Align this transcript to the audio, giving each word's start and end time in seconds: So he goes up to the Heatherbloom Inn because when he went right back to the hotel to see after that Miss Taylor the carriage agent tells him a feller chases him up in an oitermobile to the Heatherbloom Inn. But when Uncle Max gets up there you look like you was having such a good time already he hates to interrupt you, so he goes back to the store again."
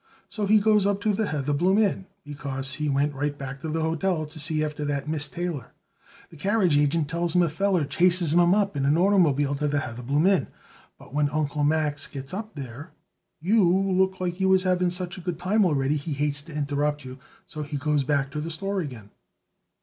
So 0.29 0.47
he 0.47 0.57
goes 0.59 0.87
up 0.87 0.99
to 1.01 1.13
the 1.13 1.27
Heatherbloom 1.27 1.77
Inn 1.79 2.07
because 2.23 2.73
when 2.73 2.81
he 2.83 2.89
went 2.89 3.13
right 3.13 3.37
back 3.37 3.59
to 3.61 3.69
the 3.69 3.81
hotel 3.83 4.25
to 4.25 4.39
see 4.39 4.65
after 4.65 4.83
that 4.85 5.07
Miss 5.07 5.27
Taylor 5.27 5.73
the 6.31 6.37
carriage 6.37 6.75
agent 6.75 7.07
tells 7.07 7.35
him 7.35 7.43
a 7.43 7.49
feller 7.49 7.85
chases 7.85 8.33
him 8.33 8.55
up 8.55 8.75
in 8.75 8.87
an 8.87 8.95
oitermobile 8.95 9.59
to 9.59 9.67
the 9.67 9.77
Heatherbloom 9.77 10.25
Inn. 10.27 10.47
But 10.97 11.13
when 11.13 11.29
Uncle 11.29 11.63
Max 11.63 12.07
gets 12.07 12.33
up 12.33 12.55
there 12.55 12.93
you 13.39 13.63
look 13.63 14.19
like 14.19 14.39
you 14.39 14.49
was 14.49 14.63
having 14.63 14.89
such 14.89 15.19
a 15.19 15.21
good 15.21 15.37
time 15.37 15.63
already 15.65 15.97
he 15.97 16.13
hates 16.13 16.41
to 16.41 16.55
interrupt 16.57 17.05
you, 17.05 17.19
so 17.45 17.61
he 17.61 17.77
goes 17.77 18.03
back 18.03 18.31
to 18.31 18.41
the 18.41 18.49
store 18.49 18.79
again." 18.79 19.11